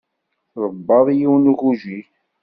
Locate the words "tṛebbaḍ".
0.53-1.07